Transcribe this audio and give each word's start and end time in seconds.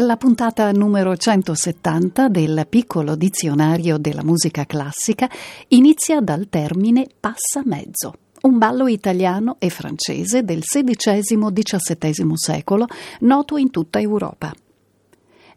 La 0.00 0.16
puntata 0.16 0.70
numero 0.70 1.16
170 1.16 2.28
del 2.28 2.66
piccolo 2.68 3.16
dizionario 3.16 3.98
della 3.98 4.22
musica 4.22 4.64
classica 4.64 5.28
inizia 5.68 6.20
dal 6.20 6.48
termine 6.48 7.08
passamezzo, 7.18 8.12
un 8.42 8.58
ballo 8.58 8.86
italiano 8.86 9.56
e 9.58 9.70
francese 9.70 10.44
del 10.44 10.60
XVI-XVII 10.60 12.30
secolo, 12.34 12.86
noto 13.22 13.56
in 13.56 13.70
tutta 13.70 13.98
Europa. 13.98 14.54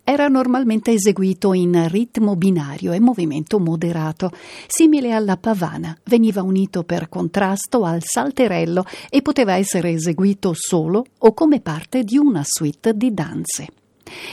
Era 0.03 0.27
normalmente 0.27 0.89
eseguito 0.91 1.53
in 1.53 1.87
ritmo 1.87 2.35
binario 2.35 2.93
e 2.93 2.99
movimento 2.99 3.59
moderato, 3.59 4.31
simile 4.65 5.11
alla 5.11 5.37
pavana, 5.37 5.95
veniva 6.05 6.41
unito 6.41 6.83
per 6.83 7.09
contrasto 7.09 7.83
al 7.83 8.01
salterello 8.01 8.85
e 9.11 9.21
poteva 9.21 9.53
essere 9.53 9.91
eseguito 9.91 10.53
solo 10.55 11.05
o 11.19 11.31
come 11.35 11.61
parte 11.61 12.03
di 12.03 12.17
una 12.17 12.41
suite 12.43 12.97
di 12.97 13.13
danze. 13.13 13.67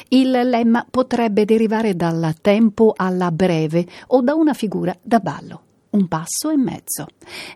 Il 0.08 0.30
lemma 0.30 0.86
potrebbe 0.88 1.44
derivare 1.44 1.94
dal 1.94 2.34
tempo 2.40 2.92
alla 2.96 3.30
breve 3.30 3.86
o 4.08 4.20
da 4.20 4.34
una 4.34 4.54
figura 4.54 4.96
da 5.02 5.18
ballo. 5.18 5.62
Un 5.90 6.06
passo 6.06 6.50
e 6.50 6.56
mezzo. 6.56 7.06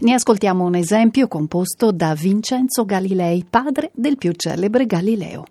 Ne 0.01 0.15
ascoltiamo 0.15 0.65
un 0.65 0.75
esempio 0.75 1.29
composto 1.29 1.93
da 1.93 2.15
Vincenzo 2.15 2.85
Galilei, 2.85 3.45
padre 3.49 3.91
del 3.95 4.17
più 4.17 4.33
celebre 4.33 4.87
Galileo. 4.87 5.45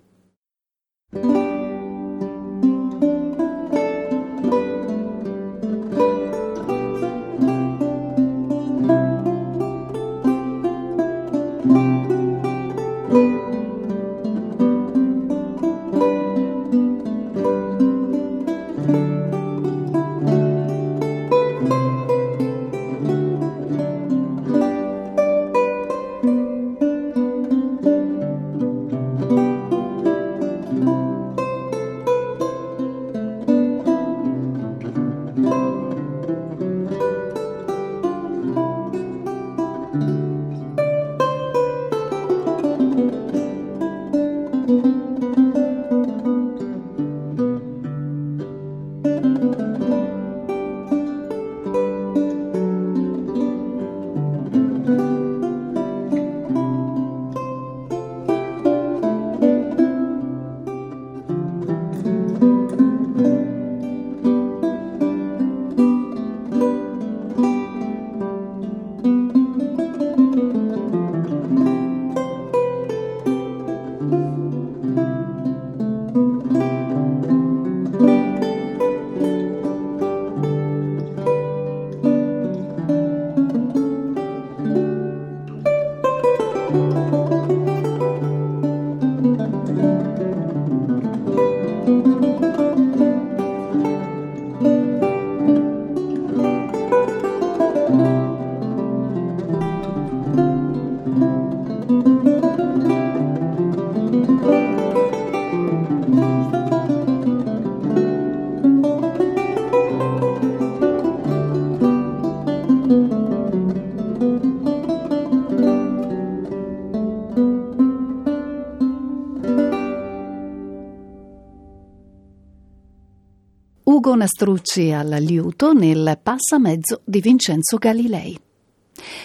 Al 124.22 125.16
liuto 125.18 125.72
nel 125.72 126.16
passamezzo 126.22 127.00
di 127.02 127.20
Vincenzo 127.20 127.76
Galilei. 127.76 128.38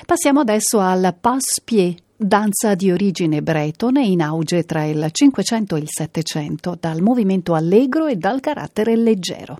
Passiamo 0.07 0.39
adesso 0.39 0.79
al 0.79 1.15
passe-pied, 1.21 1.99
danza 2.15 2.73
di 2.73 2.91
origine 2.91 3.43
bretone 3.43 4.03
in 4.03 4.23
auge 4.23 4.63
tra 4.63 4.85
il 4.85 5.07
Cinquecento 5.11 5.75
e 5.75 5.81
il 5.81 5.87
Settecento, 5.87 6.75
dal 6.79 7.03
movimento 7.03 7.53
allegro 7.53 8.07
e 8.07 8.15
dal 8.15 8.39
carattere 8.39 8.95
leggero. 8.95 9.59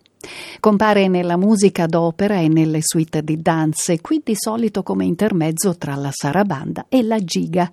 Compare 0.60 1.08
nella 1.08 1.38
musica 1.38 1.86
d'opera 1.86 2.40
e 2.40 2.48
nelle 2.48 2.80
suite 2.82 3.22
di 3.22 3.40
danze, 3.40 4.02
qui 4.02 4.24
di 4.26 4.34
solito 4.36 4.82
come 4.82 5.06
intermezzo 5.06 5.78
tra 5.78 5.94
la 5.94 6.10
sarabanda 6.12 6.88
e 6.90 7.04
la 7.04 7.20
giga 7.20 7.70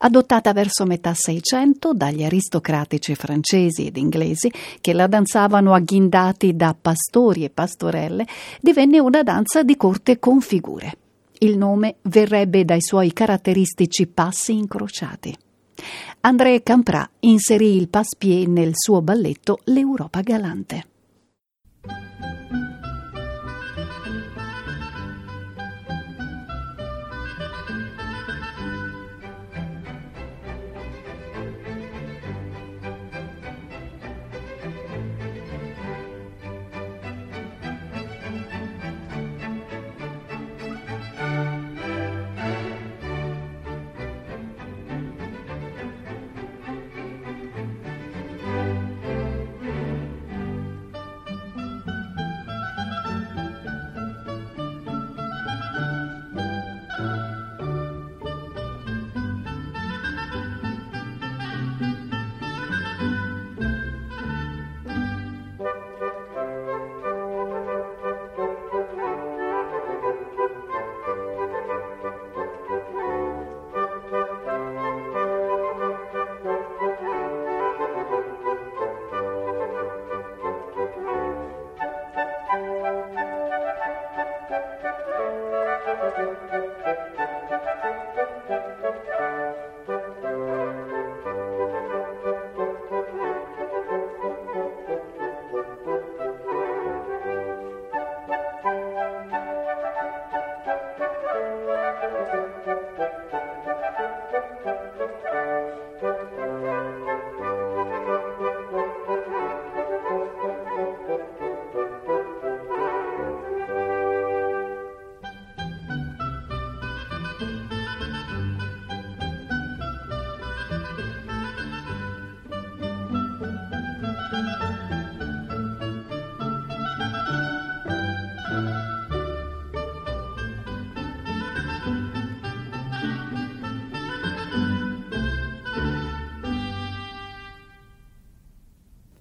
adottata 0.00 0.52
verso 0.52 0.84
metà 0.84 1.12
Seicento 1.14 1.92
dagli 1.92 2.22
aristocratici 2.22 3.14
francesi 3.14 3.86
ed 3.86 3.96
inglesi 3.96 4.50
che 4.80 4.92
la 4.92 5.06
danzavano 5.06 5.72
agghindati 5.74 6.54
da 6.54 6.76
pastori 6.80 7.44
e 7.44 7.50
pastorelle, 7.50 8.26
divenne 8.60 8.98
una 8.98 9.22
danza 9.22 9.62
di 9.62 9.76
corte 9.76 10.18
con 10.18 10.40
figure. 10.40 10.96
Il 11.38 11.56
nome 11.56 11.96
verrebbe 12.02 12.64
dai 12.64 12.82
suoi 12.82 13.12
caratteristici 13.12 14.06
passi 14.06 14.52
incrociati. 14.52 15.36
André 16.20 16.62
Camprà 16.62 17.08
inserì 17.20 17.76
il 17.76 17.88
passe-pied 17.88 18.48
nel 18.48 18.72
suo 18.74 19.00
balletto 19.00 19.60
L'Europa 19.64 20.20
galante. 20.20 20.89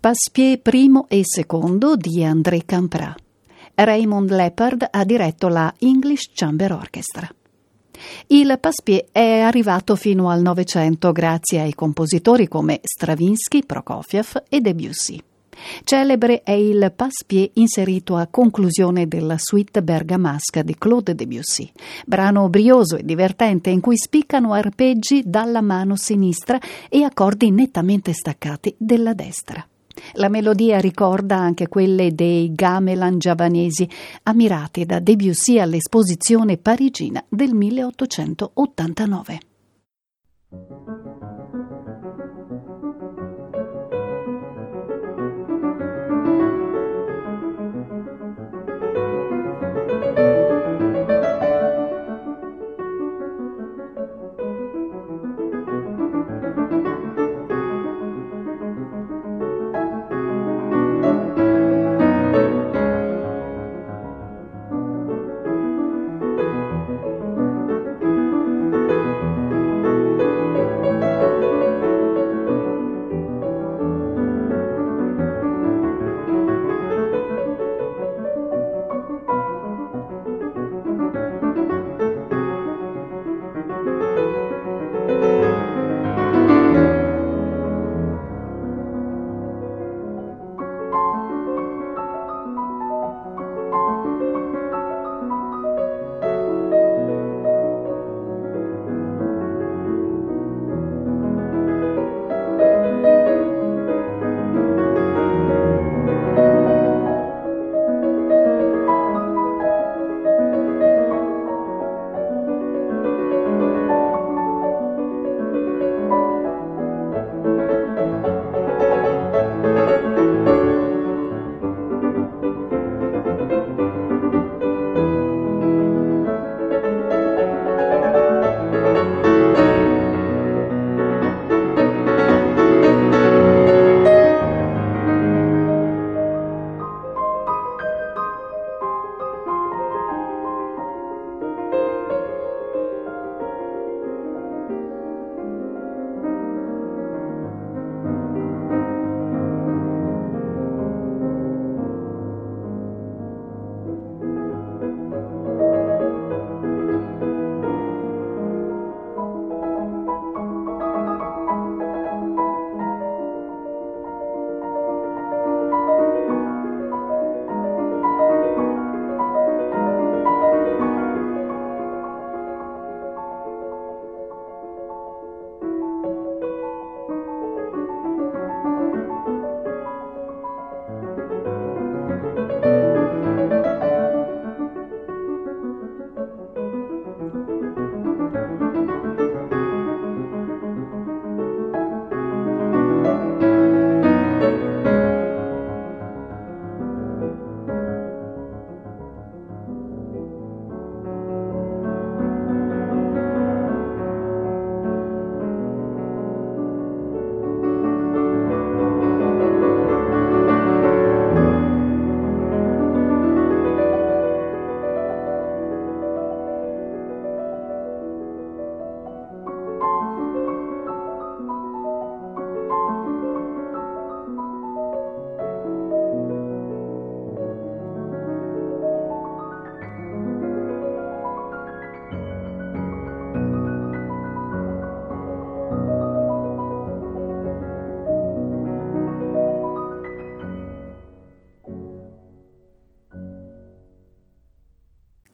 Passepied 0.09 0.61
primo 0.61 1.06
e 1.07 1.21
secondo 1.23 1.95
di 1.95 2.23
André 2.23 2.65
Camprat. 2.65 3.15
Raymond 3.75 4.31
Leppard 4.31 4.88
ha 4.89 5.03
diretto 5.03 5.50
la 5.50 5.71
English 5.77 6.31
Chamber 6.33 6.71
Orchestra. 6.71 7.29
Il 8.25 8.57
Passepied 8.59 9.09
è 9.11 9.41
arrivato 9.41 9.95
fino 9.95 10.31
al 10.31 10.41
Novecento 10.41 11.11
grazie 11.11 11.59
ai 11.59 11.75
compositori 11.75 12.47
come 12.47 12.79
Stravinsky, 12.81 13.63
Prokofiev 13.63 14.45
e 14.50 14.61
Debussy. 14.61 15.21
Celebre 15.83 16.41
è 16.41 16.53
il 16.53 16.91
Passepied 16.95 17.51
inserito 17.53 18.15
a 18.15 18.25
conclusione 18.31 19.07
della 19.07 19.38
suite 19.38 19.83
bergamasca 19.83 20.63
di 20.63 20.75
Claude 20.75 21.13
Debussy, 21.13 21.71
brano 22.07 22.50
brioso 22.50 22.97
e 22.97 23.06
divertente 23.06 23.69
in 23.69 23.79
cui 23.79 23.95
spiccano 23.95 24.53
arpeggi 24.53 25.21
dalla 25.23 25.61
mano 25.61 25.95
sinistra 25.95 26.59
e 26.89 27.03
accordi 27.03 27.51
nettamente 27.51 28.11
staccati 28.11 28.73
della 28.75 29.13
destra. 29.13 29.63
La 30.13 30.30
melodia 30.30 30.80
ricorda 30.80 31.36
anche 31.38 31.68
quelle 31.68 32.13
dei 32.13 32.54
gamelan 32.54 33.19
giavanesi, 33.19 33.90
ammirati 34.24 34.86
da 34.86 35.00
Debussy 35.00 35.60
all'esposizione 35.60 36.57
parigina 36.57 37.24
del 37.28 37.54
1889. 37.54 39.40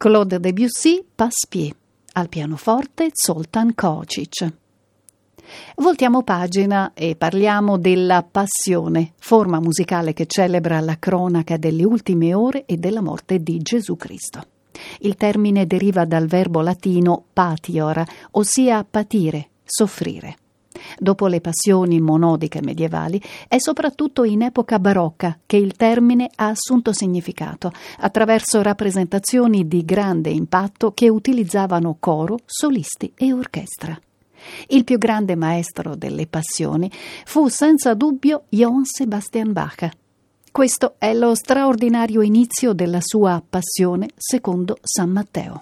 Claude 0.06 0.40
Debussy, 0.40 1.04
Passepied, 1.16 1.76
al 2.14 2.30
pianoforte 2.30 3.10
Zoltan 3.12 3.74
Kocic. 3.74 4.54
Voltiamo 5.78 6.22
pagina 6.22 6.92
e 6.94 7.16
parliamo 7.16 7.80
della 7.80 8.22
Passione, 8.22 9.14
forma 9.18 9.60
musicale 9.60 10.14
che 10.14 10.28
celebra 10.28 10.80
la 10.80 11.00
cronaca 11.00 11.58
delle 11.58 11.84
ultime 11.84 12.36
ore 12.36 12.66
e 12.66 12.78
della 12.78 13.02
morte 13.02 13.42
di 13.42 13.58
Gesù 13.64 13.96
Cristo. 13.96 14.46
Il 15.00 15.16
termine 15.16 15.66
deriva 15.66 16.06
dal 16.06 16.28
verbo 16.28 16.62
latino 16.62 17.24
patior, 17.34 18.04
ossia 18.30 18.86
patire, 18.88 19.50
soffrire. 19.64 20.36
Dopo 20.98 21.28
le 21.28 21.42
passioni 21.42 22.00
monodiche 22.00 22.62
medievali, 22.62 23.22
è 23.48 23.58
soprattutto 23.60 24.24
in 24.24 24.44
epoca 24.44 24.80
barocca 24.80 25.40
che 25.46 25.58
il 25.58 25.76
termine 25.76 26.30
ha 26.36 26.48
assunto 26.48 26.94
significato, 26.94 27.72
attraverso 28.00 28.62
rappresentazioni 28.62 29.68
di 29.68 29.84
grande 29.84 30.30
impatto 30.30 30.92
che 30.94 31.10
utilizzavano 31.10 31.98
coro, 32.00 32.40
solisti 32.46 33.12
e 33.16 33.34
orchestra. 33.34 34.00
Il 34.68 34.84
più 34.84 34.98
grande 34.98 35.36
maestro 35.36 35.96
delle 35.96 36.28
passioni 36.28 36.90
fu 37.26 37.48
senza 37.48 37.94
dubbio 37.94 38.44
Johann 38.50 38.84
Sebastian 38.84 39.52
Bach. 39.52 39.90
Questo 40.52 40.96
è 40.98 41.14
lo 41.14 41.36
straordinario 41.36 42.22
inizio 42.22 42.74
della 42.74 43.02
sua 43.02 43.44
passione 43.48 44.10
secondo 44.16 44.78
San 44.82 45.10
Matteo. 45.10 45.60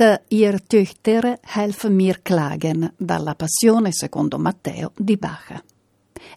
Kommt 0.00 0.22
ihr 0.28 0.58
Töchter, 0.66 1.38
helf 1.42 1.84
mir 1.84 2.20
klagen, 2.22 2.90
dalla 2.96 3.34
Passione 3.34 3.92
secondo 3.92 4.38
Matteo 4.38 4.92
di 4.96 5.18
Bach. 5.18 5.62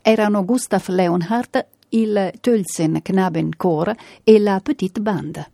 Erano 0.01 0.43
Gustav 0.43 0.85
Leonhardt, 0.89 1.65
il 1.91 2.33
Tölzen 2.41 3.01
Knabenchor 3.01 3.95
e 4.25 4.39
la 4.39 4.59
Petite 4.59 4.99
Bande. 4.99 5.51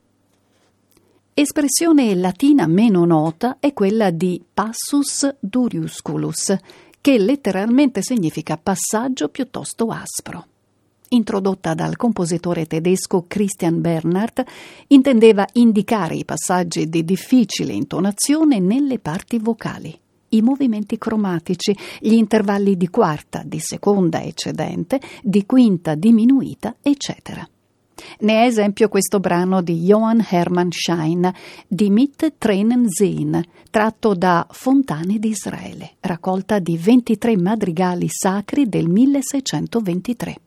Espressione 1.35 2.15
latina 2.15 2.65
meno 2.65 3.05
nota 3.05 3.57
è 3.59 3.73
quella 3.73 4.09
di 4.09 4.43
passus 4.51 5.35
duriusculus, 5.39 6.57
che 6.99 7.19
letteralmente 7.19 8.01
significa 8.01 8.57
passaggio 8.57 9.29
piuttosto 9.29 9.85
aspro. 9.89 10.47
Introdotta 11.11 11.73
dal 11.73 11.95
compositore 11.95 12.67
tedesco 12.67 13.25
Christian 13.27 13.81
Bernhardt, 13.81 14.43
intendeva 14.87 15.47
indicare 15.53 16.15
i 16.15 16.23
passaggi 16.23 16.87
di 16.87 17.03
difficile 17.03 17.73
intonazione 17.73 18.59
nelle 18.59 18.99
parti 18.99 19.39
vocali, 19.39 19.97
i 20.29 20.41
movimenti 20.43 20.99
cromatici, 20.99 21.75
gli 21.99 22.13
intervalli 22.13 22.77
di 22.77 22.89
quarta, 22.89 23.41
di 23.43 23.57
seconda 23.59 24.21
eccedente, 24.21 25.01
di 25.23 25.47
quinta 25.47 25.95
diminuita, 25.95 26.75
eccetera. 26.79 27.47
Ne 28.19 28.43
è 28.43 28.45
esempio 28.45 28.87
questo 28.87 29.19
brano 29.19 29.63
di 29.63 29.79
Johann 29.79 30.19
Hermann 30.29 30.69
Schein, 30.69 31.33
di 31.67 31.89
Mit 31.89 32.35
Tränen 32.37 32.87
sehen, 32.87 33.43
tratto 33.71 34.13
da 34.13 34.45
Fontane 34.49 35.17
di 35.17 35.29
Israele, 35.29 35.95
raccolta 36.01 36.59
di 36.59 36.77
23 36.77 37.35
madrigali 37.35 38.07
sacri 38.09 38.69
del 38.69 38.87
1623. 38.87 40.41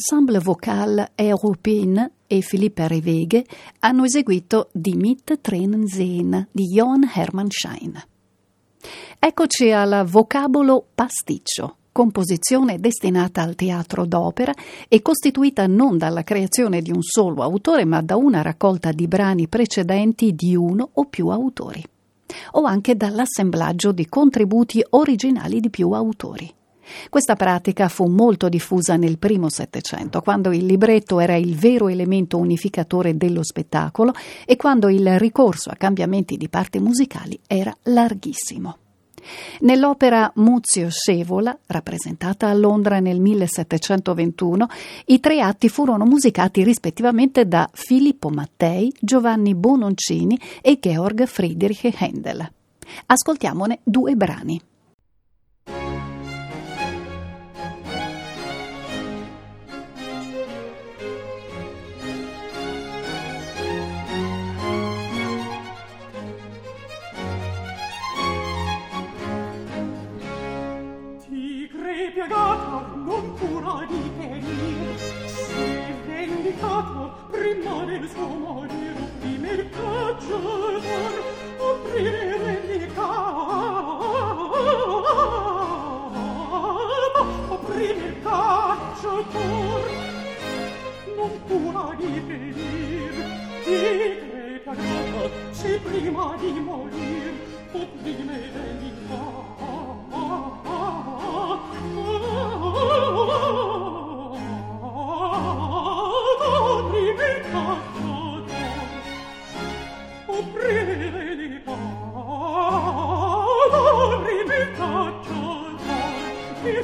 L'ensemble 0.00 0.38
vocal 0.38 1.10
Européen 1.14 2.10
e 2.26 2.38
Philippe 2.40 2.88
Riveghe 2.88 3.44
hanno 3.80 4.04
eseguito 4.04 4.70
Die 4.72 4.96
Mit 4.96 5.40
Tränen 5.42 5.86
sehen 5.86 6.48
di 6.50 6.64
Johann 6.68 7.02
Hermann 7.12 7.48
Schein. 7.50 8.02
Eccoci 9.18 9.70
al 9.70 10.06
vocabolo 10.06 10.86
pasticcio, 10.94 11.76
composizione 11.92 12.78
destinata 12.78 13.42
al 13.42 13.54
teatro 13.54 14.06
d'opera 14.06 14.54
e 14.88 15.02
costituita 15.02 15.66
non 15.66 15.98
dalla 15.98 16.22
creazione 16.22 16.80
di 16.80 16.90
un 16.90 17.02
solo 17.02 17.42
autore, 17.42 17.84
ma 17.84 18.00
da 18.00 18.16
una 18.16 18.40
raccolta 18.40 18.92
di 18.92 19.06
brani 19.06 19.48
precedenti 19.48 20.32
di 20.34 20.56
uno 20.56 20.88
o 20.94 21.04
più 21.04 21.28
autori, 21.28 21.84
o 22.52 22.62
anche 22.62 22.96
dall'assemblaggio 22.96 23.92
di 23.92 24.08
contributi 24.08 24.82
originali 24.88 25.60
di 25.60 25.68
più 25.68 25.90
autori. 25.90 26.50
Questa 27.08 27.36
pratica 27.36 27.88
fu 27.88 28.06
molto 28.06 28.48
diffusa 28.48 28.96
nel 28.96 29.18
primo 29.18 29.48
Settecento, 29.48 30.20
quando 30.20 30.52
il 30.52 30.66
libretto 30.66 31.20
era 31.20 31.36
il 31.36 31.56
vero 31.56 31.88
elemento 31.88 32.38
unificatore 32.38 33.16
dello 33.16 33.42
spettacolo 33.42 34.12
e 34.44 34.56
quando 34.56 34.88
il 34.88 35.18
ricorso 35.18 35.70
a 35.70 35.76
cambiamenti 35.76 36.36
di 36.36 36.48
parti 36.48 36.78
musicali 36.78 37.38
era 37.46 37.74
larghissimo. 37.84 38.76
Nell'opera 39.60 40.30
Muzio 40.36 40.88
Scevola, 40.90 41.56
rappresentata 41.66 42.48
a 42.48 42.54
Londra 42.54 43.00
nel 43.00 43.20
1721, 43.20 44.66
i 45.06 45.20
tre 45.20 45.40
atti 45.40 45.68
furono 45.68 46.04
musicati 46.04 46.62
rispettivamente 46.62 47.46
da 47.46 47.68
Filippo 47.72 48.30
Mattei, 48.30 48.92
Giovanni 48.98 49.54
Bononcini 49.54 50.38
e 50.62 50.78
Georg 50.80 51.26
Friedrich 51.26 51.84
Händel. 51.84 52.50
Ascoltiamone 53.06 53.80
due 53.84 54.14
brani. 54.14 54.60
piegata 72.12 72.90
non 72.96 73.36
cura 73.38 73.86
di 73.86 74.10
tenir 74.18 74.98
se 75.26 75.94
vendicato 76.06 77.26
prima 77.30 77.84
del 77.84 78.08
suo 78.08 78.26
morir 78.26 78.94
prima 79.20 79.50
il 79.50 79.70
cacciator 79.70 80.82
offrire 81.58 82.38
vendicata 82.38 83.10
offrire 87.48 88.06
il 88.06 88.22
cacciator 88.22 89.90
non 91.16 91.30
cura 91.46 91.94
di 91.96 92.26
tenir 92.26 93.14
di 93.64 93.76
creta 94.30 94.74
grata 94.74 95.30
se 95.50 95.78
prima 95.78 96.34
di 96.38 96.50
morir 96.60 97.32
offrire 97.72 98.50
vendicata 98.52 99.70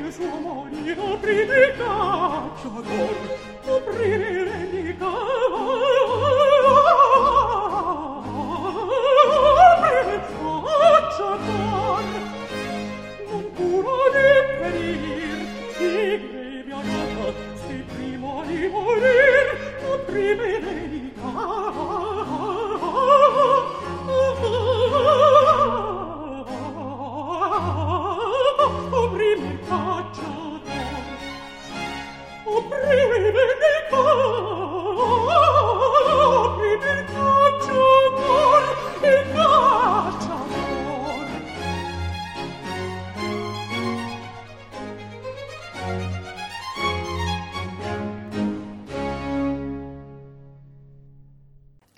del 0.00 0.12
suo 0.12 0.36
amore 0.36 0.70
aprire 0.92 1.66
il 1.66 1.76
cacciador, 1.76 3.38
aprire 3.64 4.35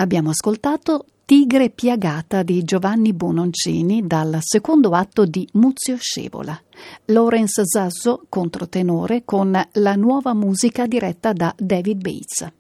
Abbiamo 0.09 0.31
ascoltato 0.31 1.05
Tigre 1.27 1.69
piagata 1.69 2.43
di 2.43 2.65
Giovanni 2.65 3.13
Bononcini 3.13 4.07
dal 4.07 4.39
secondo 4.41 4.93
atto 4.93 5.27
di 5.27 5.47
Muzio 5.53 5.99
Scevola. 5.99 6.59
Lawrence 7.05 7.67
Zasso, 7.67 8.23
controtenore, 8.31 9.25
con 9.27 9.63
la 9.71 9.95
nuova 9.97 10.33
musica 10.33 10.87
diretta 10.87 11.35
da 11.35 11.55
David 11.59 12.01
Bates. 12.01 12.53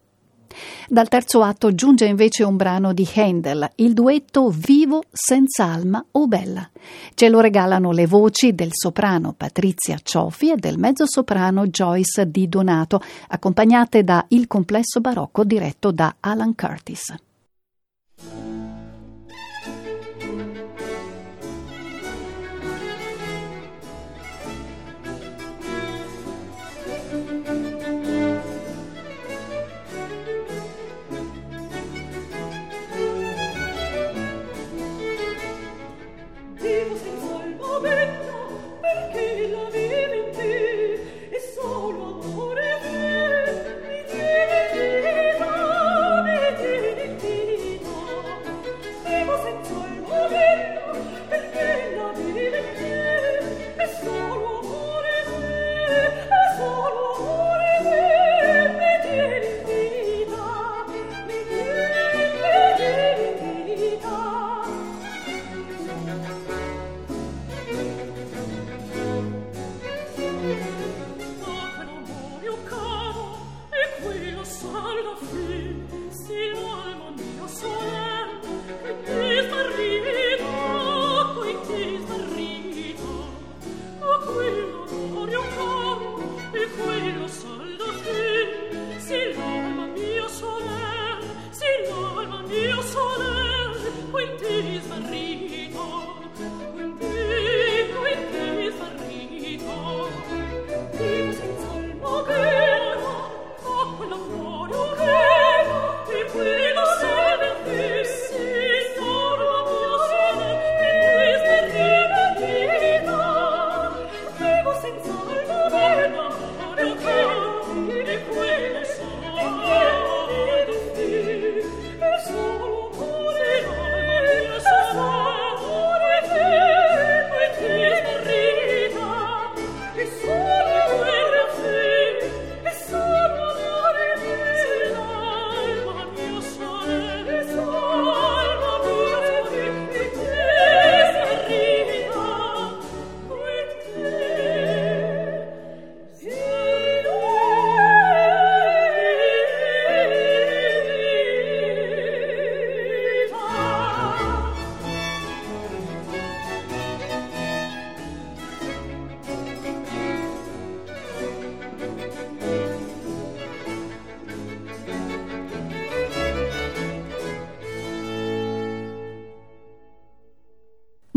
Dal 0.88 1.08
terzo 1.08 1.42
atto 1.42 1.74
giunge 1.74 2.06
invece 2.06 2.42
un 2.42 2.56
brano 2.56 2.92
di 2.92 3.08
Handel, 3.14 3.70
il 3.76 3.92
duetto 3.92 4.50
Vivo 4.50 5.04
senza 5.10 5.64
alma 5.64 6.04
o 6.12 6.26
bella. 6.26 6.68
Ce 7.14 7.28
lo 7.28 7.40
regalano 7.40 7.92
le 7.92 8.06
voci 8.06 8.54
del 8.54 8.70
soprano 8.72 9.34
Patrizia 9.34 9.98
Cioffi 10.02 10.52
e 10.52 10.56
del 10.56 10.78
mezzosoprano 10.78 11.66
Joyce 11.68 12.30
Di 12.30 12.48
Donato, 12.48 13.00
accompagnate 13.28 14.04
da 14.04 14.24
Il 14.28 14.46
complesso 14.46 15.00
barocco 15.00 15.44
diretto 15.44 15.90
da 15.92 16.16
Alan 16.20 16.54
Curtis. 16.54 17.14
Thank 18.20 18.32
you. 18.32 18.47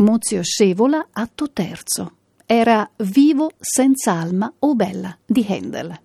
Muzio 0.02 0.42
Scevola, 0.42 1.06
atto 1.12 1.52
terzo. 1.52 2.16
Era 2.44 2.90
Vivo 2.96 3.52
senza 3.60 4.12
alma 4.12 4.52
o 4.58 4.74
bella 4.74 5.16
di 5.24 5.46
Handel. 5.48 6.00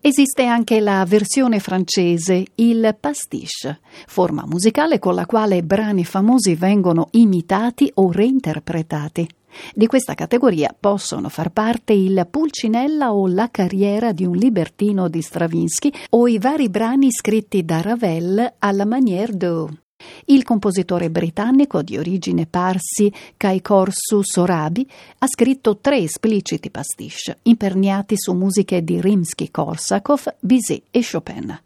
Esiste 0.00 0.44
anche 0.44 0.78
la 0.78 1.04
versione 1.04 1.58
francese, 1.58 2.46
il 2.56 2.96
pastiche, 3.00 3.80
forma 4.06 4.44
musicale 4.46 5.00
con 5.00 5.14
la 5.14 5.26
quale 5.26 5.64
brani 5.64 6.04
famosi 6.04 6.54
vengono 6.54 7.08
imitati 7.12 7.90
o 7.94 8.12
reinterpretati. 8.12 9.28
Di 9.74 9.86
questa 9.86 10.14
categoria 10.14 10.74
possono 10.78 11.28
far 11.28 11.50
parte 11.50 11.92
il 11.92 12.24
Pulcinella 12.30 13.12
o 13.12 13.26
La 13.26 13.50
carriera 13.50 14.12
di 14.12 14.24
un 14.24 14.36
libertino 14.36 15.08
di 15.08 15.22
Stravinsky 15.22 15.92
o 16.10 16.28
i 16.28 16.38
vari 16.38 16.68
brani 16.68 17.10
scritti 17.10 17.64
da 17.64 17.80
Ravel 17.80 18.54
alla 18.58 18.84
manière 18.84 19.36
de 19.36 19.82
il 20.26 20.44
compositore 20.44 21.10
britannico 21.10 21.82
di 21.82 21.96
origine 21.96 22.46
parsi 22.46 23.12
Kaikorsu 23.36 24.22
Sorabi 24.22 24.88
ha 25.18 25.26
scritto 25.26 25.78
tre 25.78 25.98
espliciti 25.98 26.70
pastiche 26.70 27.38
imperniati 27.42 28.14
su 28.16 28.32
musiche 28.32 28.82
di 28.82 29.00
Rimsky-Korsakov, 29.00 30.34
Bizet 30.40 30.82
e 30.90 31.00
Chopin. 31.04 31.60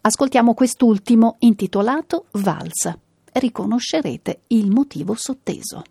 Ascoltiamo 0.00 0.54
quest'ultimo 0.54 1.36
intitolato 1.40 2.26
Valsa. 2.32 2.98
Riconoscerete 3.32 4.40
il 4.48 4.70
motivo 4.70 5.14
sotteso. 5.14 5.82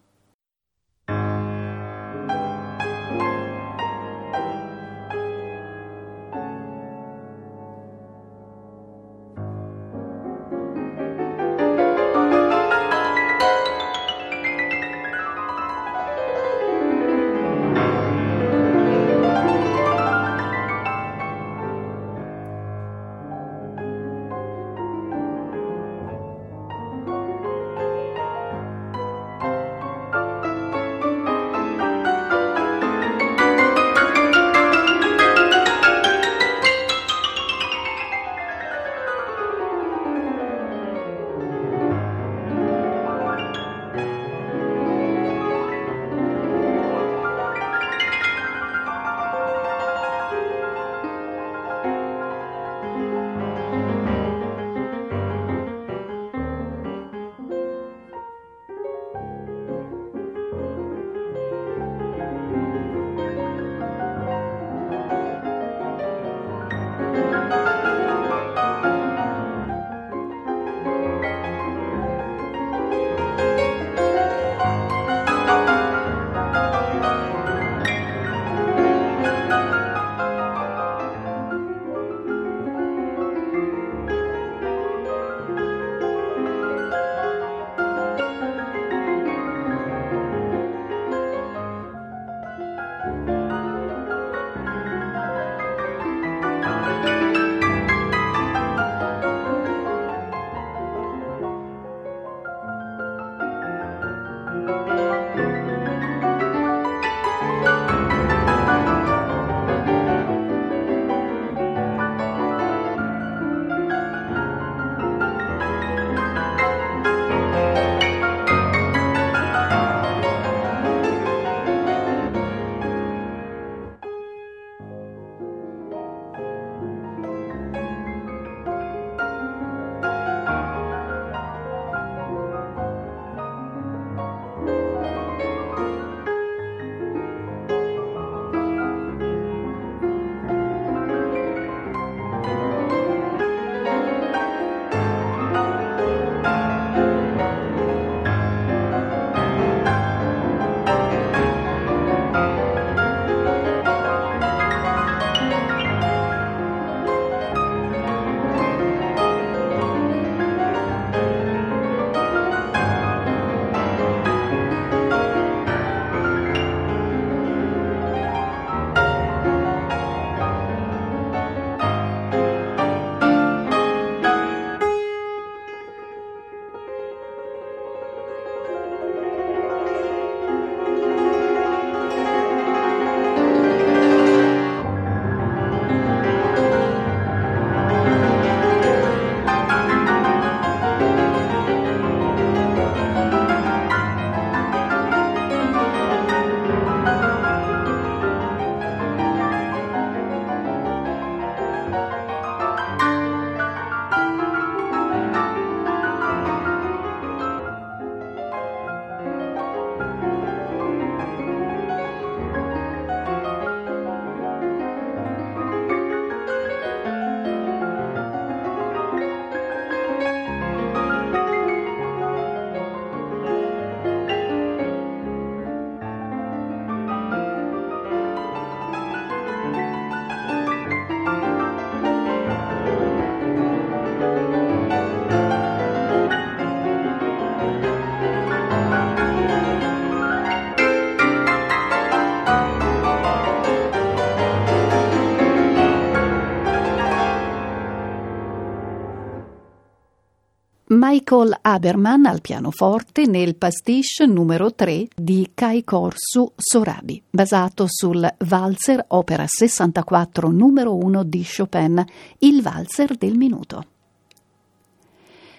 Michael 251.10 251.58
Haberman 251.62 252.26
al 252.26 252.42
pianoforte 252.42 253.28
nel 253.28 253.56
pastiche 253.56 254.26
numero 254.26 254.74
3 254.74 255.08
di 255.16 255.52
Kai 255.54 255.86
Korsu 255.86 256.52
Sorabi, 256.54 257.24
basato 257.30 257.86
sul 257.88 258.28
valzer 258.40 259.06
opera 259.10 259.46
64 259.48 260.50
numero 260.50 260.98
1 260.98 261.24
di 261.24 261.46
Chopin, 261.46 262.04
il 262.40 262.62
valzer 262.62 263.16
del 263.16 263.38
minuto. 263.38 263.86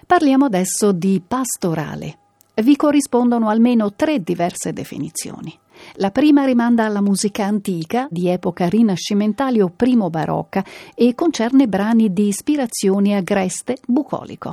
Parliamo 0.07 0.45
adesso 0.45 0.93
di 0.93 1.23
pastorale. 1.27 2.19
Vi 2.57 2.77
corrispondono 2.77 3.49
almeno 3.49 3.95
tre 3.95 4.23
diverse 4.23 4.75
definizioni. 4.75 5.59
La 5.95 6.11
prima 6.11 6.45
rimanda 6.45 6.85
alla 6.85 7.01
musica 7.01 7.47
antica, 7.47 8.07
di 8.11 8.29
epoca 8.29 8.69
rinascimentale 8.69 9.63
o 9.63 9.73
primo 9.75 10.11
barocca, 10.11 10.63
e 10.95 11.15
concerne 11.15 11.69
brani 11.69 12.13
di 12.13 12.27
ispirazione 12.27 13.17
agreste 13.17 13.79
bucolico. 13.87 14.53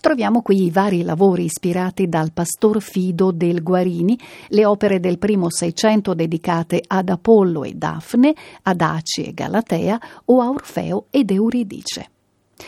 Troviamo 0.00 0.42
qui 0.42 0.64
i 0.64 0.70
vari 0.70 1.02
lavori 1.02 1.44
ispirati 1.44 2.08
dal 2.08 2.32
pastor 2.32 2.80
Fido 2.80 3.30
del 3.30 3.62
Guarini, 3.62 4.18
le 4.48 4.64
opere 4.64 5.00
del 5.00 5.18
primo 5.18 5.50
Seicento 5.50 6.14
dedicate 6.14 6.82
ad 6.86 7.08
Apollo 7.08 7.64
e 7.64 7.72
Dafne, 7.74 8.34
ad 8.62 8.80
Aci 8.80 9.24
e 9.24 9.34
Galatea 9.34 10.00
o 10.26 10.40
a 10.40 10.48
Orfeo 10.48 11.06
ed 11.10 11.30
Euridice. 11.30 12.10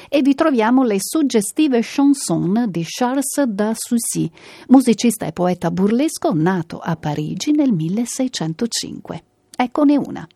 E 0.08 0.22
vi 0.22 0.34
troviamo 0.34 0.84
le 0.84 0.98
suggestive 1.00 1.80
chanson 1.82 2.66
di 2.68 2.84
Charles 2.84 3.42
da 3.42 3.72
Soucy, 3.74 4.30
musicista 4.68 5.26
e 5.26 5.32
poeta 5.32 5.70
burlesco 5.70 6.32
nato 6.32 6.78
a 6.78 6.96
Parigi 6.96 7.50
nel 7.52 7.72
1605. 7.72 9.22
Eccone 9.56 9.96
una. 9.96 10.26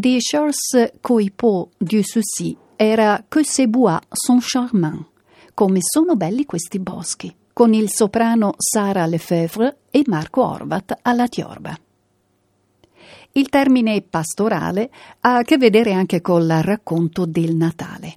Di 0.00 0.16
Charles 0.18 0.92
Coipot 1.02 1.72
du 1.76 2.00
Soucy 2.02 2.56
era 2.74 3.22
Que 3.28 3.44
ces 3.44 3.66
bois 3.66 4.00
sont 4.10 4.40
charmants, 4.40 5.04
come 5.52 5.80
sono 5.82 6.16
belli 6.16 6.46
questi 6.46 6.78
boschi, 6.78 7.30
con 7.52 7.74
il 7.74 7.90
soprano 7.90 8.54
Sara 8.56 9.04
Lefebvre 9.04 9.80
e 9.90 10.02
Marco 10.06 10.42
Orvat 10.42 11.00
alla 11.02 11.28
tiorba. 11.28 11.78
Il 13.32 13.50
termine 13.50 14.00
pastorale 14.00 14.90
ha 15.20 15.36
a 15.36 15.42
che 15.42 15.58
vedere 15.58 15.92
anche 15.92 16.22
col 16.22 16.48
racconto 16.48 17.26
del 17.26 17.54
Natale. 17.54 18.16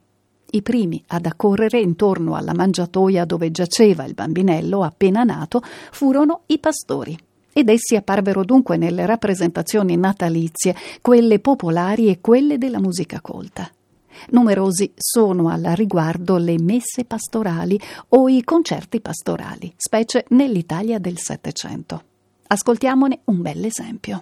I 0.51 0.61
primi 0.61 1.03
ad 1.07 1.25
accorrere 1.25 1.81
intorno 1.81 2.35
alla 2.35 2.53
mangiatoia 2.53 3.25
dove 3.25 3.51
giaceva 3.51 4.05
il 4.05 4.13
bambinello 4.13 4.83
appena 4.83 5.25
nato 5.25 5.61
furono 5.91 6.43
i 6.45 6.59
pastori 6.59 7.17
ed 7.53 7.69
essi 7.69 7.95
apparvero 7.95 8.43
dunque 8.43 8.77
nelle 8.77 9.05
rappresentazioni 9.05 9.95
natalizie, 9.95 10.75
quelle 11.01 11.39
popolari 11.39 12.09
e 12.09 12.19
quelle 12.19 12.57
della 12.57 12.79
musica 12.79 13.21
colta. 13.21 13.69
Numerosi 14.29 14.91
sono 14.95 15.49
al 15.49 15.63
riguardo 15.75 16.37
le 16.37 16.57
messe 16.59 17.05
pastorali 17.05 17.79
o 18.09 18.29
i 18.29 18.43
concerti 18.43 19.01
pastorali, 19.01 19.73
specie 19.75 20.25
nell'Italia 20.29 20.99
del 20.99 21.17
Settecento. 21.17 22.03
Ascoltiamone 22.47 23.21
un 23.25 23.41
bel 23.41 23.65
esempio. 23.65 24.21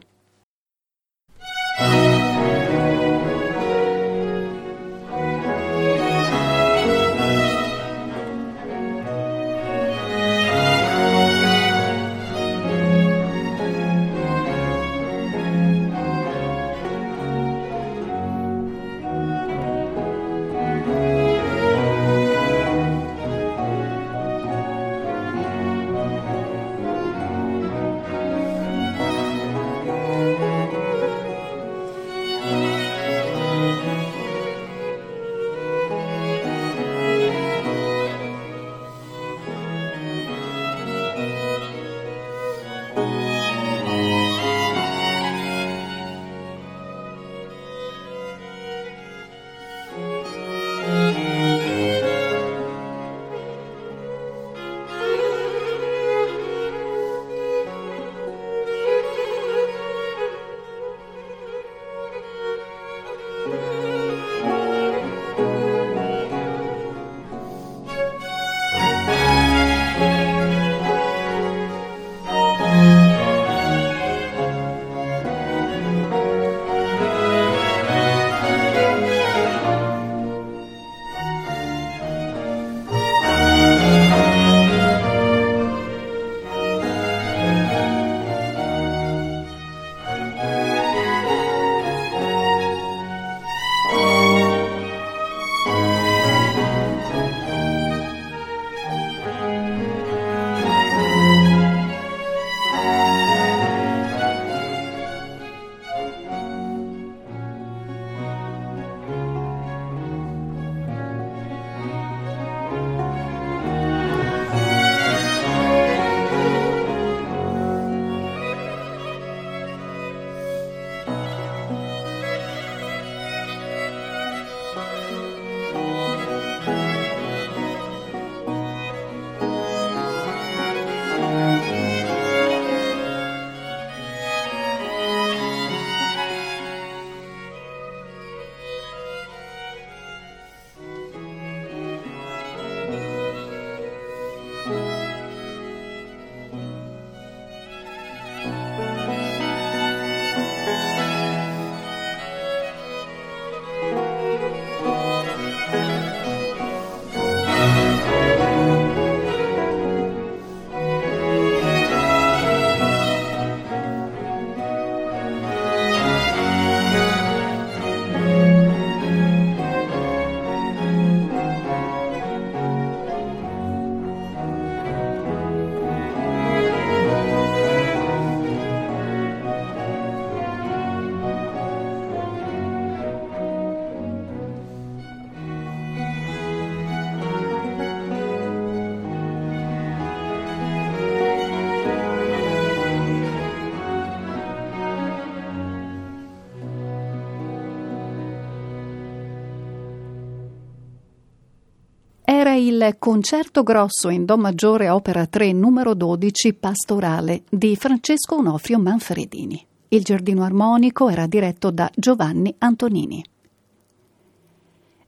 Concerto 202.97 203.61
grosso 203.61 204.09
in 204.09 204.25
Do 204.25 204.37
maggiore 204.37 204.89
opera 204.89 205.27
3 205.27 205.53
numero 205.53 205.93
12 205.93 206.53
Pastorale 206.55 207.43
di 207.47 207.75
Francesco 207.75 208.37
Onofrio 208.37 208.79
Manfredini. 208.79 209.63
Il 209.89 210.03
giardino 210.03 210.43
armonico 210.43 211.07
era 211.07 211.27
diretto 211.27 211.69
da 211.69 211.87
Giovanni 211.93 212.55
Antonini. 212.57 213.23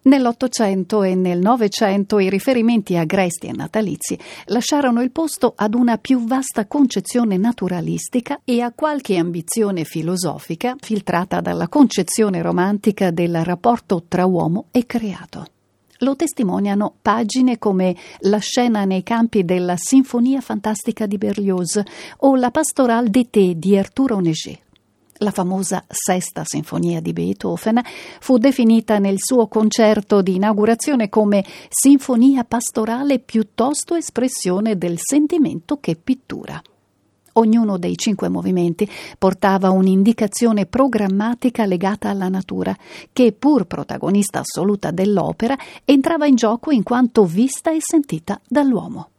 Nell'Ottocento 0.03 1.01
e 1.01 1.15
nel 1.15 1.39
Novecento 1.39 2.19
i 2.19 2.29
riferimenti 2.29 2.95
agresti 2.95 3.47
e 3.47 3.53
natalizi 3.53 4.19
lasciarono 4.45 5.01
il 5.01 5.09
posto 5.11 5.53
ad 5.55 5.73
una 5.73 5.97
più 5.97 6.25
vasta 6.25 6.67
concezione 6.67 7.37
naturalistica 7.37 8.41
e 8.43 8.61
a 8.61 8.71
qualche 8.71 9.17
ambizione 9.17 9.83
filosofica 9.83 10.75
filtrata 10.79 11.41
dalla 11.41 11.67
concezione 11.67 12.43
romantica 12.43 13.09
del 13.09 13.43
rapporto 13.43 14.03
tra 14.07 14.25
uomo 14.25 14.67
e 14.69 14.85
creato. 14.85 15.47
Lo 16.03 16.17
testimoniano 16.17 16.95
pagine 17.01 17.57
come 17.57 17.95
La 18.21 18.39
scena 18.39 18.83
nei 18.83 19.03
campi 19.03 19.45
della 19.45 19.75
Sinfonia 19.77 20.41
fantastica 20.41 21.05
di 21.05 21.17
Berlioz 21.17 21.81
o 22.17 22.35
La 22.35 22.51
pastorale 22.51 23.09
d'été 23.09 23.57
di 23.57 23.77
Arturo 23.77 24.19
Neger. 24.19 24.59
La 25.19 25.31
famosa 25.31 25.85
Sesta 25.87 26.43
Sinfonia 26.43 26.99
di 26.99 27.13
Beethoven 27.13 27.81
fu 28.19 28.37
definita 28.37 28.99
nel 28.99 29.15
suo 29.17 29.47
concerto 29.47 30.21
di 30.21 30.35
inaugurazione 30.35 31.07
come 31.07 31.45
sinfonia 31.69 32.43
pastorale 32.43 33.19
piuttosto 33.19 33.95
espressione 33.95 34.77
del 34.77 34.97
sentimento 34.99 35.77
che 35.79 35.95
pittura. 35.95 36.61
Ognuno 37.33 37.77
dei 37.77 37.97
cinque 37.97 38.29
movimenti 38.29 38.87
portava 39.17 39.71
un'indicazione 39.71 40.65
programmatica 40.65 41.65
legata 41.65 42.09
alla 42.09 42.29
natura, 42.29 42.75
che, 43.11 43.31
pur 43.31 43.65
protagonista 43.65 44.39
assoluta 44.39 44.91
dell'opera, 44.91 45.57
entrava 45.83 46.27
in 46.27 46.35
gioco 46.35 46.71
in 46.71 46.83
quanto 46.83 47.25
vista 47.25 47.71
e 47.71 47.77
sentita 47.79 48.39
dall'uomo. 48.47 49.12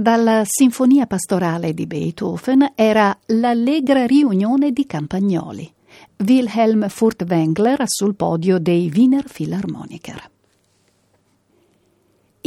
Dalla 0.00 0.42
Sinfonia 0.44 1.08
pastorale 1.08 1.74
di 1.74 1.88
Beethoven 1.88 2.74
era 2.76 3.18
l'allegra 3.26 4.06
riunione 4.06 4.70
di 4.70 4.86
campagnoli. 4.86 5.68
Wilhelm 6.18 6.88
Furtwängler 6.88 7.82
sul 7.86 8.14
podio 8.14 8.60
dei 8.60 8.92
Wiener 8.94 9.24
Philharmoniker. 9.24 10.30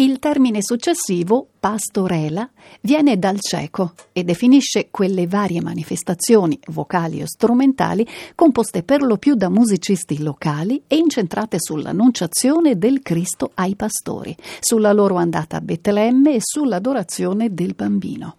Il 0.01 0.17
termine 0.17 0.63
successivo, 0.63 1.47
pastorela, 1.59 2.49
viene 2.81 3.19
dal 3.19 3.39
ceco 3.39 3.93
e 4.11 4.23
definisce 4.23 4.87
quelle 4.89 5.27
varie 5.27 5.61
manifestazioni, 5.61 6.57
vocali 6.69 7.21
o 7.21 7.27
strumentali, 7.27 8.07
composte 8.33 8.81
per 8.81 9.03
lo 9.03 9.17
più 9.17 9.35
da 9.35 9.47
musicisti 9.47 10.23
locali 10.23 10.81
e 10.87 10.95
incentrate 10.95 11.57
sull'annunciazione 11.59 12.79
del 12.79 13.03
Cristo 13.03 13.51
ai 13.53 13.75
pastori, 13.75 14.35
sulla 14.59 14.91
loro 14.91 15.17
andata 15.17 15.57
a 15.57 15.61
Betlemme 15.61 16.33
e 16.33 16.39
sull'adorazione 16.41 17.53
del 17.53 17.75
bambino. 17.75 18.37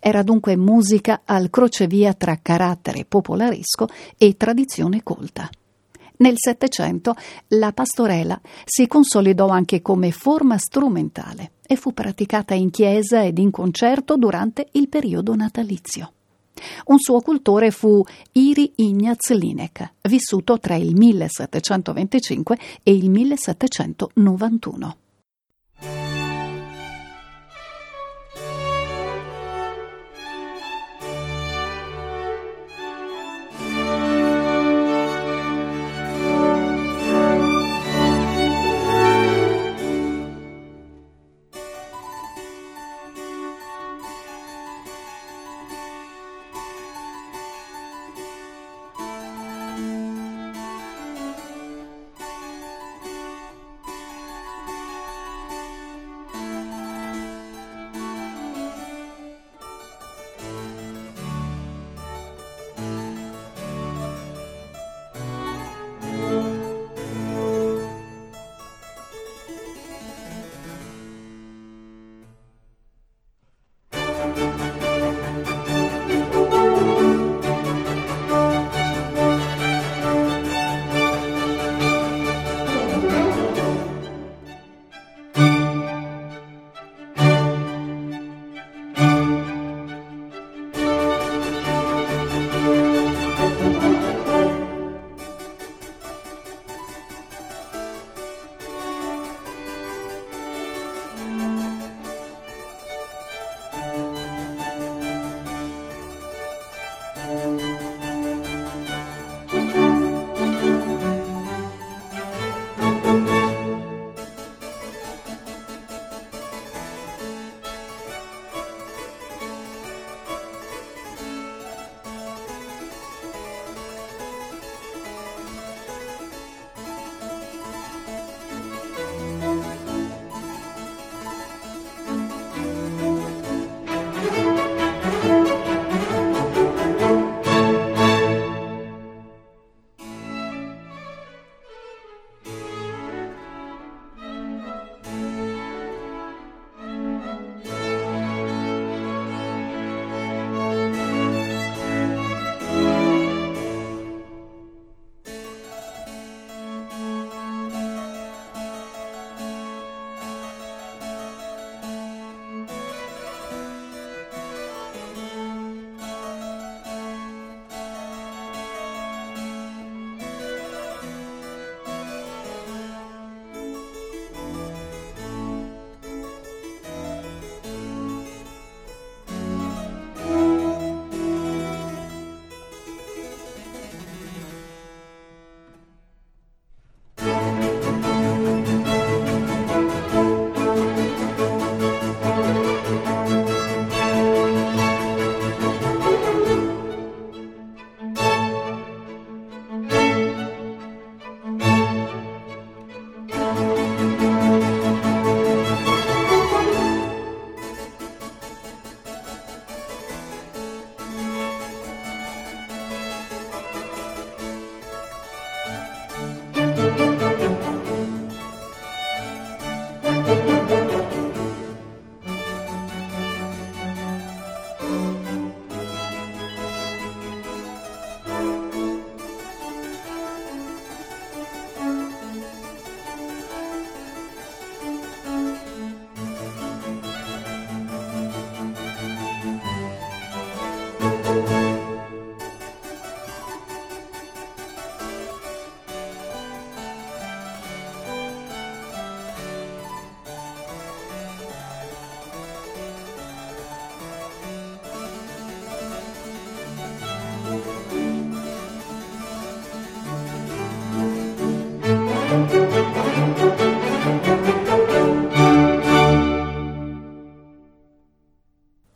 Era 0.00 0.22
dunque 0.22 0.54
musica 0.54 1.22
al 1.24 1.48
crocevia 1.48 2.12
tra 2.12 2.38
carattere 2.42 3.06
popolaresco 3.06 3.88
e 4.18 4.36
tradizione 4.36 5.02
colta. 5.02 5.48
Nel 6.20 6.34
Settecento 6.36 7.14
la 7.48 7.72
pastorela 7.72 8.38
si 8.64 8.86
consolidò 8.86 9.48
anche 9.48 9.80
come 9.80 10.10
forma 10.10 10.58
strumentale 10.58 11.52
e 11.66 11.76
fu 11.76 11.94
praticata 11.94 12.52
in 12.52 12.70
chiesa 12.70 13.24
ed 13.24 13.38
in 13.38 13.50
concerto 13.50 14.18
durante 14.18 14.68
il 14.72 14.88
periodo 14.88 15.34
natalizio. 15.34 16.12
Un 16.86 16.98
suo 16.98 17.20
cultore 17.20 17.70
fu 17.70 18.04
Iri 18.32 18.70
Ignaz 18.76 19.30
Linek, 19.30 19.94
vissuto 20.02 20.58
tra 20.58 20.74
il 20.74 20.94
1725 20.94 22.58
e 22.82 22.92
il 22.92 23.08
1791. 23.08 24.96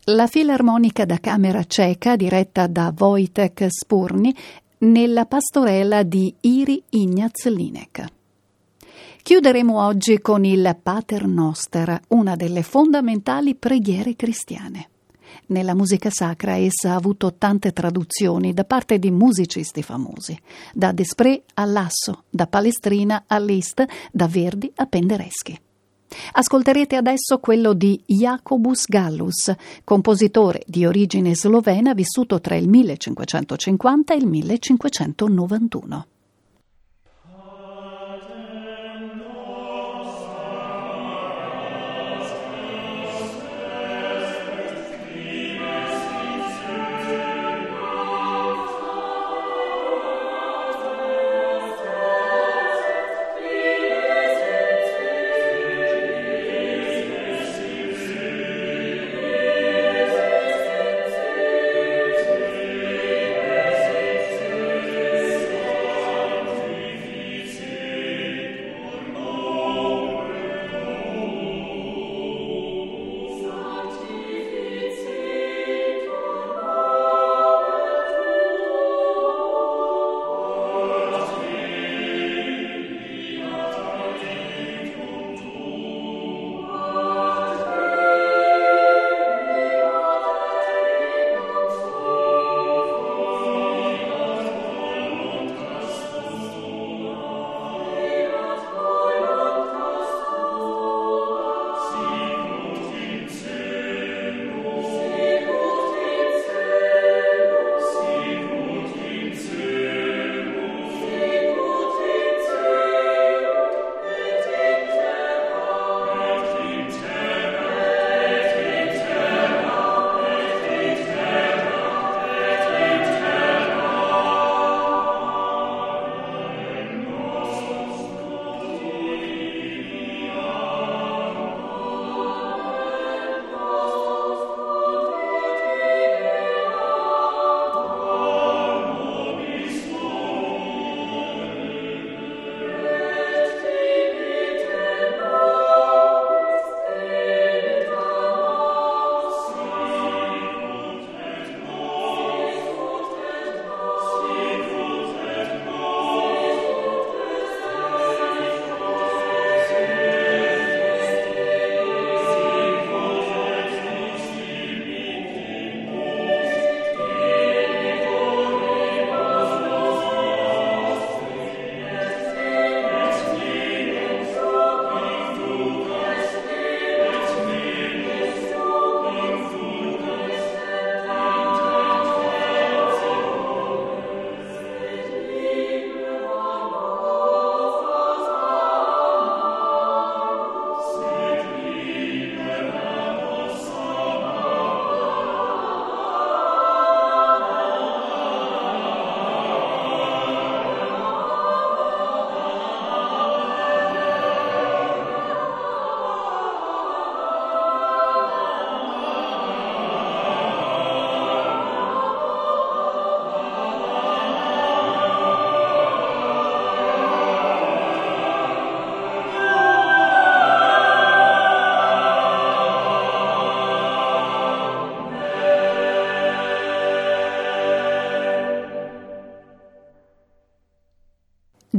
La 0.09 0.27
Filarmonica 0.27 1.03
da 1.03 1.19
Camera 1.19 1.63
Ceca, 1.63 2.15
diretta 2.15 2.67
da 2.67 2.93
Wojtek 2.95 3.65
Spurni, 3.69 4.35
nella 4.79 5.25
pastorella 5.25 6.03
di 6.03 6.31
Iri 6.41 6.83
Ignaz 6.89 7.47
Linek. 7.47 8.05
Chiuderemo 9.23 9.83
oggi 9.83 10.19
con 10.19 10.45
il 10.45 10.77
Pater 10.81 11.25
Noster, 11.25 11.99
una 12.09 12.35
delle 12.35 12.61
fondamentali 12.61 13.55
preghiere 13.55 14.15
cristiane. 14.15 14.89
Nella 15.47 15.73
musica 15.73 16.11
sacra 16.11 16.55
essa 16.55 16.91
ha 16.91 16.95
avuto 16.95 17.33
tante 17.33 17.71
traduzioni 17.71 18.53
da 18.53 18.63
parte 18.63 18.99
di 18.99 19.09
musicisti 19.09 19.81
famosi, 19.81 20.39
da 20.71 20.91
Desprez 20.91 21.41
a 21.55 21.65
Lasso, 21.65 22.25
da 22.29 22.45
Palestrina 22.45 23.23
a 23.25 23.39
Liszt, 23.39 23.83
da 24.11 24.27
Verdi 24.27 24.71
a 24.75 24.85
Penderecki. 24.85 25.59
Ascolterete 26.33 26.95
adesso 26.95 27.39
quello 27.39 27.73
di 27.73 28.01
Jacobus 28.05 28.85
Gallus, 28.87 29.53
compositore 29.83 30.63
di 30.65 30.85
origine 30.85 31.35
slovena 31.35 31.93
vissuto 31.93 32.39
tra 32.39 32.55
il 32.55 32.67
1550 32.67 34.13
e 34.13 34.17
il 34.17 34.27
1591. 34.27 36.05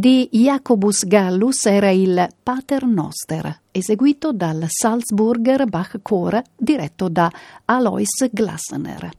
Di 0.07 0.28
Jacobus 0.30 1.04
Gallus 1.04 1.66
era 1.66 1.90
il 1.90 2.28
Pater 2.40 2.86
Noster, 2.86 3.62
eseguito 3.72 4.32
dal 4.32 4.64
Salzburger 4.68 5.64
Bachchor 5.64 6.40
diretto 6.57 7.09
da 7.09 7.28
Alois 7.64 8.28
Glassener. 8.30 9.11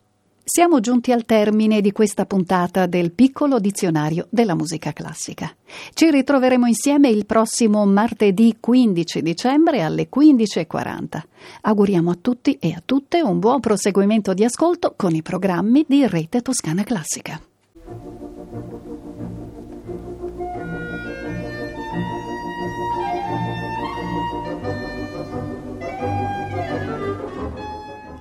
Siamo 0.45 0.79
giunti 0.79 1.11
al 1.11 1.25
termine 1.25 1.81
di 1.81 1.91
questa 1.91 2.25
puntata 2.25 2.85
del 2.85 3.11
piccolo 3.11 3.59
dizionario 3.59 4.27
della 4.29 4.55
musica 4.55 4.93
classica. 4.93 5.53
Ci 5.93 6.09
ritroveremo 6.09 6.65
insieme 6.67 7.09
il 7.09 7.25
prossimo 7.25 7.85
martedì 7.85 8.55
15 8.57 9.21
dicembre 9.21 9.81
alle 9.81 10.07
15.40. 10.07 11.21
Auguriamo 11.63 12.11
a 12.11 12.17
tutti 12.21 12.57
e 12.61 12.71
a 12.71 12.81
tutte 12.85 13.21
un 13.21 13.39
buon 13.39 13.59
proseguimento 13.59 14.33
di 14.33 14.45
ascolto 14.45 14.93
con 14.95 15.13
i 15.13 15.21
programmi 15.21 15.83
di 15.85 16.07
Rete 16.07 16.41
Toscana 16.41 16.85
Classica. 16.85 17.41